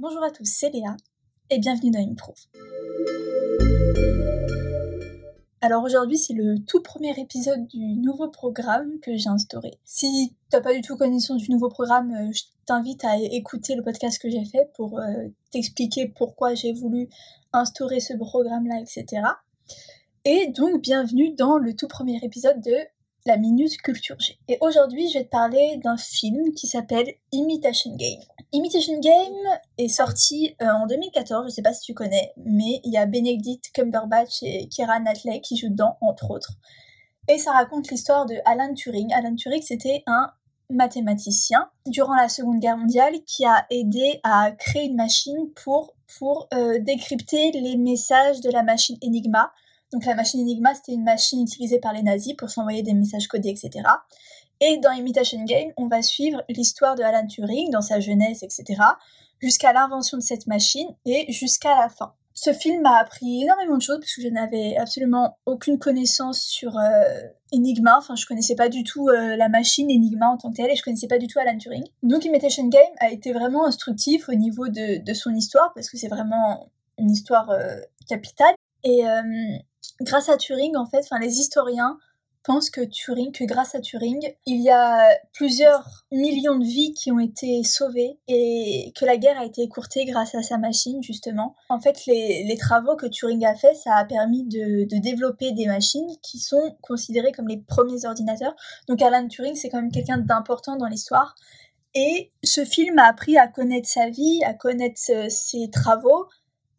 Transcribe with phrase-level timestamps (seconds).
[0.00, 0.96] Bonjour à tous, c'est Léa
[1.50, 2.46] et bienvenue dans Improve.
[5.60, 9.78] Alors aujourd'hui, c'est le tout premier épisode du nouveau programme que j'ai instauré.
[9.84, 13.82] Si t'as pas du tout connaissance du nouveau programme, euh, je t'invite à écouter le
[13.82, 17.10] podcast que j'ai fait pour euh, t'expliquer pourquoi j'ai voulu
[17.52, 19.20] instaurer ce programme-là, etc.
[20.24, 22.74] Et donc, bienvenue dans le tout premier épisode de
[23.26, 24.38] la Minute Culture G.
[24.48, 28.20] Et aujourd'hui, je vais te parler d'un film qui s'appelle Imitation Game.
[28.52, 32.92] Imitation Game est sorti euh, en 2014, je sais pas si tu connais, mais il
[32.92, 36.52] y a Benedict Cumberbatch et Kira Knightley qui jouent dedans, entre autres.
[37.28, 39.12] Et ça raconte l'histoire de Alan Turing.
[39.12, 40.32] Alan Turing, c'était un
[40.70, 46.48] mathématicien durant la Seconde Guerre mondiale qui a aidé à créer une machine pour, pour
[46.54, 49.52] euh, décrypter les messages de la machine Enigma,
[49.92, 53.26] donc la machine Enigma, c'était une machine utilisée par les nazis pour s'envoyer des messages
[53.26, 53.84] codés, etc.
[54.60, 58.80] Et dans Imitation Game, on va suivre l'histoire de Alan Turing dans sa jeunesse, etc.
[59.40, 62.12] jusqu'à l'invention de cette machine et jusqu'à la fin.
[62.32, 66.78] Ce film m'a appris énormément de choses parce que je n'avais absolument aucune connaissance sur
[66.78, 67.20] euh,
[67.52, 67.98] Enigma.
[67.98, 70.76] Enfin, je connaissais pas du tout euh, la machine Enigma en tant que telle et
[70.76, 71.84] je connaissais pas du tout Alan Turing.
[72.02, 76.08] Donc Imitation Game a été vraiment instructif au niveau de, son histoire parce que c'est
[76.08, 78.54] vraiment une histoire euh, capitale.
[78.84, 79.02] Et
[80.00, 81.98] grâce à Turing, en fait, les historiens
[82.42, 87.12] pensent que Turing, que grâce à Turing, il y a plusieurs millions de vies qui
[87.12, 91.54] ont été sauvées et que la guerre a été écourtée grâce à sa machine, justement.
[91.68, 95.66] En fait, les, travaux que Turing a fait, ça a permis de, de, développer des
[95.66, 98.54] machines qui sont considérées comme les premiers ordinateurs.
[98.88, 101.34] Donc Alan Turing, c'est quand même quelqu'un d'important dans l'histoire.
[101.94, 106.26] Et ce film a appris à connaître sa vie, à connaître ses travaux,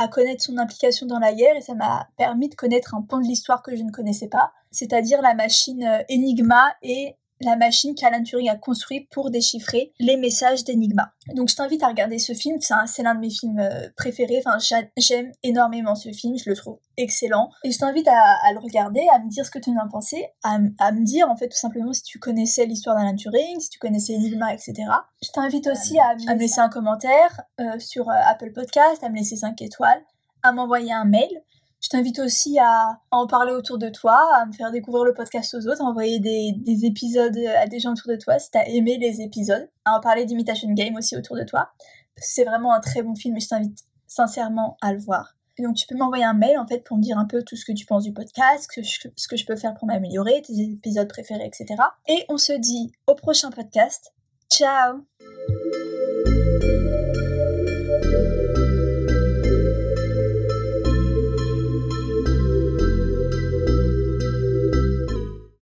[0.00, 3.18] à connaître son implication dans la guerre et ça m'a permis de connaître un pan
[3.18, 7.94] de l'histoire que je ne connaissais pas, c'est-à-dire la machine euh, Enigma et la machine
[7.94, 11.12] qu'Alan Turing a construite pour déchiffrer les messages d'Enigma.
[11.34, 14.58] Donc je t'invite à regarder ce film, c'est l'un de mes films euh, préférés, enfin
[14.96, 17.50] j'aime énormément ce film, je le trouve excellent.
[17.64, 20.26] Et je t'invite à, le regarder, à me dire ce que tu en as pensé,
[20.42, 23.78] à, me dire en fait tout simplement si tu connaissais l'histoire d'Alan Turing, si tu
[23.78, 24.74] connaissais Enigma, etc.
[25.22, 29.16] Je t'invite aussi à, me laisser un commentaire euh, sur euh, Apple Podcast, à me
[29.16, 30.02] laisser 5 étoiles,
[30.42, 31.30] à m'envoyer un mail.
[31.80, 35.54] Je t'invite aussi à en parler autour de toi, à me faire découvrir le podcast
[35.54, 38.98] aux autres, à envoyer des, épisodes à des gens autour de toi si t'as aimé
[39.00, 41.70] les épisodes, à en parler d'Imitation Game aussi autour de toi.
[42.16, 45.36] C'est vraiment un très bon film et je t'invite sincèrement à le voir.
[45.58, 47.64] donc tu peux m'envoyer un mail en fait pour me dire un peu tout ce
[47.64, 51.46] que tu penses du podcast, ce que je peux faire pour m'améliorer, tes épisodes préférés,
[51.46, 51.80] etc.
[52.08, 54.12] Et on se dit au prochain podcast.
[54.50, 55.06] Ciao